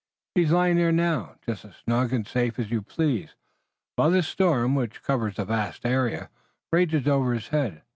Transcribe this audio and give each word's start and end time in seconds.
He 0.33 0.41
is 0.41 0.51
lying 0.51 0.77
there 0.77 0.91
now, 0.91 1.35
just 1.45 1.63
as 1.63 1.75
snug 1.75 2.11
and 2.11 2.27
safe 2.27 2.57
as 2.57 2.71
you 2.71 2.81
please, 2.81 3.35
while 3.95 4.09
this 4.09 4.27
storm, 4.27 4.73
which 4.73 5.03
covers 5.03 5.37
a 5.37 5.45
vast 5.45 5.85
area, 5.85 6.31
rages 6.73 7.07
over 7.07 7.35
his 7.35 7.49
head. 7.49 7.83